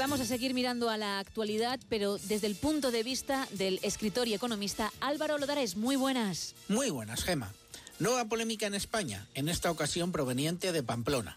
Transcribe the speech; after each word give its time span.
vamos 0.00 0.20
a 0.22 0.24
seguir 0.24 0.54
mirando 0.54 0.88
a 0.88 0.96
la 0.96 1.18
actualidad, 1.18 1.78
pero 1.90 2.16
desde 2.16 2.46
el 2.46 2.56
punto 2.56 2.90
de 2.90 3.02
vista 3.02 3.46
del 3.50 3.78
escritor 3.82 4.28
y 4.28 4.32
economista 4.32 4.90
Álvaro 4.98 5.36
Lodares. 5.36 5.76
Muy 5.76 5.94
buenas. 5.94 6.54
Muy 6.68 6.88
buenas, 6.88 7.22
Gema. 7.22 7.52
Nueva 7.98 8.24
polémica 8.24 8.66
en 8.66 8.74
España, 8.74 9.26
en 9.34 9.50
esta 9.50 9.70
ocasión 9.70 10.10
proveniente 10.10 10.72
de 10.72 10.82
Pamplona. 10.82 11.36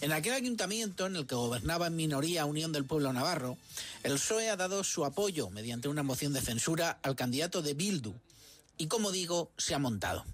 En 0.00 0.12
aquel 0.12 0.34
ayuntamiento 0.34 1.06
en 1.06 1.16
el 1.16 1.26
que 1.26 1.34
gobernaba 1.34 1.88
en 1.88 1.96
minoría 1.96 2.44
Unión 2.44 2.70
del 2.70 2.84
Pueblo 2.84 3.12
Navarro, 3.12 3.58
el 4.04 4.12
PSOE 4.12 4.48
ha 4.48 4.56
dado 4.56 4.84
su 4.84 5.04
apoyo 5.04 5.50
mediante 5.50 5.88
una 5.88 6.04
moción 6.04 6.32
de 6.32 6.40
censura 6.40 7.00
al 7.02 7.16
candidato 7.16 7.62
de 7.62 7.74
Bildu 7.74 8.14
y, 8.78 8.86
como 8.86 9.10
digo, 9.10 9.50
se 9.58 9.74
ha 9.74 9.80
montado. 9.80 10.24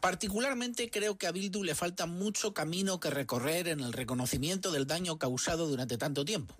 Particularmente 0.00 0.88
creo 0.88 1.18
que 1.18 1.26
a 1.26 1.32
Bildu 1.32 1.64
le 1.64 1.74
falta 1.74 2.06
mucho 2.06 2.54
camino 2.54 3.00
que 3.00 3.10
recorrer 3.10 3.66
en 3.66 3.80
el 3.80 3.92
reconocimiento 3.92 4.70
del 4.70 4.86
daño 4.86 5.18
causado 5.18 5.66
durante 5.66 5.98
tanto 5.98 6.24
tiempo 6.24 6.54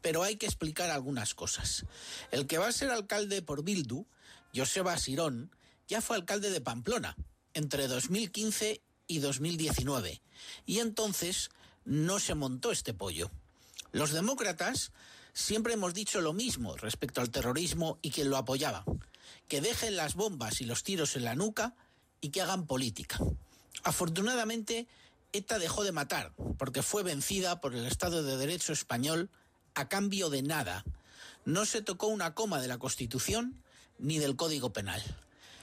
pero 0.00 0.22
hay 0.22 0.36
que 0.36 0.46
explicar 0.46 0.90
algunas 0.90 1.34
cosas. 1.34 1.84
El 2.30 2.46
que 2.46 2.58
va 2.58 2.68
a 2.68 2.72
ser 2.72 2.90
alcalde 2.90 3.42
por 3.42 3.64
Bildu, 3.64 4.06
Joseba 4.54 4.96
Sirón, 4.98 5.50
ya 5.88 6.00
fue 6.00 6.16
alcalde 6.16 6.50
de 6.50 6.60
Pamplona 6.60 7.16
entre 7.54 7.88
2015 7.88 8.82
y 9.06 9.18
2019, 9.20 10.20
y 10.66 10.80
entonces 10.80 11.50
no 11.84 12.18
se 12.18 12.34
montó 12.34 12.72
este 12.72 12.92
pollo. 12.92 13.30
Los 13.92 14.12
demócratas 14.12 14.92
siempre 15.32 15.74
hemos 15.74 15.94
dicho 15.94 16.20
lo 16.20 16.32
mismo 16.32 16.76
respecto 16.76 17.20
al 17.20 17.30
terrorismo 17.30 17.98
y 18.02 18.10
quien 18.10 18.30
lo 18.30 18.36
apoyaba, 18.36 18.84
que 19.48 19.60
dejen 19.60 19.96
las 19.96 20.14
bombas 20.14 20.60
y 20.60 20.64
los 20.64 20.82
tiros 20.82 21.16
en 21.16 21.24
la 21.24 21.34
nuca 21.34 21.74
y 22.20 22.30
que 22.30 22.42
hagan 22.42 22.66
política. 22.66 23.18
Afortunadamente, 23.84 24.88
ETA 25.32 25.58
dejó 25.58 25.84
de 25.84 25.92
matar, 25.92 26.32
porque 26.58 26.82
fue 26.82 27.02
vencida 27.02 27.60
por 27.60 27.74
el 27.74 27.86
Estado 27.86 28.22
de 28.22 28.36
Derecho 28.36 28.72
español 28.72 29.30
a 29.76 29.88
cambio 29.88 30.30
de 30.30 30.42
nada. 30.42 30.84
No 31.44 31.64
se 31.64 31.82
tocó 31.82 32.08
una 32.08 32.34
coma 32.34 32.60
de 32.60 32.66
la 32.66 32.78
Constitución 32.78 33.62
ni 33.98 34.18
del 34.18 34.34
Código 34.34 34.72
Penal. 34.72 35.02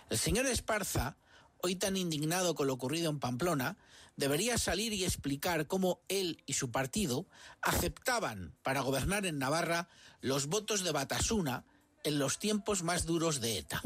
El 0.09 0.17
señor 0.17 0.45
Esparza, 0.45 1.17
hoy 1.61 1.75
tan 1.75 1.97
indignado 1.97 2.55
con 2.55 2.67
lo 2.67 2.73
ocurrido 2.73 3.09
en 3.09 3.19
Pamplona, 3.19 3.75
debería 4.15 4.57
salir 4.57 4.93
y 4.93 5.03
explicar 5.03 5.65
cómo 5.67 5.99
él 6.07 6.41
y 6.45 6.53
su 6.53 6.71
partido 6.71 7.25
aceptaban 7.61 8.53
para 8.61 8.81
gobernar 8.81 9.25
en 9.25 9.39
Navarra 9.39 9.89
los 10.21 10.45
votos 10.45 10.83
de 10.83 10.91
Batasuna 10.91 11.65
en 12.03 12.19
los 12.19 12.37
tiempos 12.37 12.83
más 12.83 13.05
duros 13.05 13.41
de 13.41 13.57
ETA. 13.57 13.81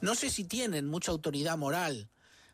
No 0.00 0.16
sé 0.16 0.30
si 0.30 0.44
tienen 0.44 0.86
mucha 0.86 1.12
autoridad 1.12 1.56
moral 1.56 2.08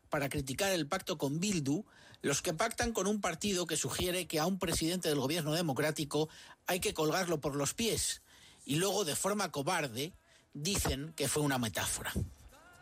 para 0.09 0.29
criticar 0.29 0.71
el 0.71 0.87
pacto 0.87 1.17
con 1.17 1.39
Bildu 1.39 1.85
los 2.25 2.41
que 2.41 2.55
pactan 2.55 2.91
con 2.91 3.05
un 3.05 3.21
partido 3.21 3.67
que 3.67 3.77
sugiere 3.77 4.25
que 4.25 4.39
a 4.39 4.47
un 4.47 4.57
presidente 4.57 5.09
del 5.09 5.19
gobierno 5.19 5.53
democrático 5.53 6.27
hay 6.65 6.79
que 6.79 6.95
colgarlo 6.95 7.39
por 7.39 7.55
los 7.55 7.75
pies 7.75 8.23
y 8.65 8.77
luego 8.77 9.05
de 9.05 9.15
forma 9.15 9.51
cobarde 9.51 10.11
dicen 10.55 11.13
que 11.15 11.27
fue 11.27 11.43
una 11.43 11.59
metáfora. 11.59 12.11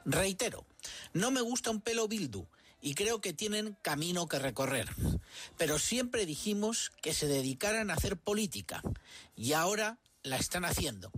Reitero, 0.05 0.65
no 1.11 1.29
me 1.29 1.41
gusta 1.41 1.71
un 1.71 1.81
pelo 1.81 2.07
Bildu 2.07 2.45
y 2.79 2.95
creo 2.95 3.19
que 3.19 3.33
tienen 3.33 3.75
camino 3.81 4.29
que 4.29 4.39
recorrer, 4.39 4.87
pero 5.57 5.77
siempre 5.77 6.25
dijimos 6.25 6.93
que 7.01 7.13
se 7.13 7.27
dedicaran 7.27 7.91
a 7.91 7.95
hacer 7.95 8.15
política 8.15 8.81
y 9.35 9.51
ahora 9.51 9.97
la 10.21 10.37
están 10.37 10.63
haciendo 10.63 11.11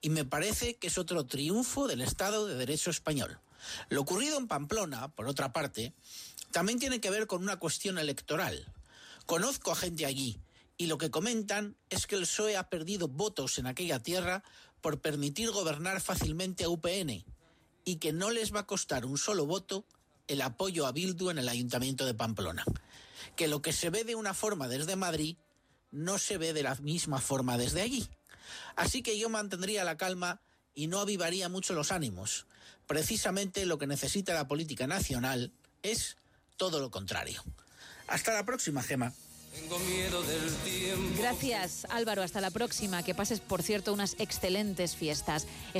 y 0.00 0.10
me 0.10 0.24
parece 0.24 0.76
que 0.76 0.86
es 0.86 0.98
otro 0.98 1.26
triunfo 1.26 1.88
del 1.88 2.02
Estado 2.02 2.46
de 2.46 2.54
Derecho 2.54 2.90
español. 2.90 3.40
Lo 3.88 4.00
ocurrido 4.02 4.38
en 4.38 4.48
Pamplona, 4.48 5.08
por 5.08 5.28
otra 5.28 5.52
parte, 5.52 5.94
también 6.52 6.78
tiene 6.78 7.00
que 7.00 7.10
ver 7.10 7.26
con 7.26 7.42
una 7.42 7.58
cuestión 7.58 7.98
electoral. 7.98 8.72
Conozco 9.26 9.72
a 9.72 9.76
gente 9.76 10.06
allí 10.06 10.40
y 10.76 10.86
lo 10.86 10.98
que 10.98 11.10
comentan 11.10 11.76
es 11.90 12.06
que 12.06 12.14
el 12.14 12.22
PSOE 12.22 12.56
ha 12.56 12.68
perdido 12.68 13.08
votos 13.08 13.58
en 13.58 13.66
aquella 13.66 14.00
tierra 14.00 14.44
por 14.80 15.00
permitir 15.00 15.50
gobernar 15.50 16.00
fácilmente 16.00 16.64
a 16.64 16.68
UPN 16.68 17.24
y 17.84 17.96
que 17.96 18.12
no 18.12 18.30
les 18.30 18.54
va 18.54 18.60
a 18.60 18.66
costar 18.66 19.06
un 19.06 19.18
solo 19.18 19.46
voto 19.46 19.84
el 20.28 20.40
apoyo 20.40 20.86
a 20.86 20.92
Bildu 20.92 21.30
en 21.30 21.38
el 21.38 21.48
Ayuntamiento 21.48 22.06
de 22.06 22.14
Pamplona. 22.14 22.64
Que 23.36 23.48
lo 23.48 23.62
que 23.62 23.72
se 23.72 23.90
ve 23.90 24.04
de 24.04 24.14
una 24.14 24.34
forma 24.34 24.68
desde 24.68 24.96
Madrid 24.96 25.36
no 25.90 26.18
se 26.18 26.38
ve 26.38 26.52
de 26.52 26.62
la 26.62 26.74
misma 26.76 27.20
forma 27.20 27.58
desde 27.58 27.82
allí. 27.82 28.08
Así 28.76 29.02
que 29.02 29.18
yo 29.18 29.28
mantendría 29.28 29.84
la 29.84 29.96
calma 29.96 30.40
y 30.74 30.86
no 30.86 31.00
avivaría 31.00 31.48
mucho 31.48 31.74
los 31.74 31.92
ánimos. 31.92 32.46
Precisamente 32.86 33.66
lo 33.66 33.78
que 33.78 33.86
necesita 33.86 34.34
la 34.34 34.48
política 34.48 34.86
nacional 34.86 35.52
es 35.82 36.16
todo 36.56 36.80
lo 36.80 36.90
contrario. 36.90 37.42
Hasta 38.06 38.32
la 38.34 38.44
próxima, 38.44 38.82
Gema. 38.82 39.12
Tengo 39.54 39.78
miedo 39.80 40.22
del 40.22 40.54
tiempo. 40.64 41.14
Gracias, 41.18 41.86
Álvaro. 41.90 42.22
Hasta 42.22 42.40
la 42.40 42.50
próxima. 42.50 43.02
Que 43.02 43.14
pases, 43.14 43.40
por 43.40 43.62
cierto, 43.62 43.92
unas 43.92 44.16
excelentes 44.18 44.96
fiestas. 44.96 45.46